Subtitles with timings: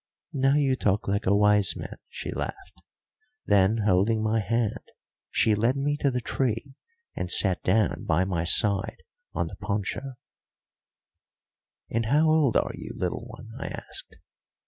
[0.33, 2.81] "Now you talk like a wise man," she laughed;
[3.45, 4.81] then, holding my hand,
[5.29, 6.73] she led me to the tree
[7.15, 9.03] and sat down by my side
[9.35, 10.13] on the poncho.
[11.91, 14.17] "And how old are you, little one?" I asked.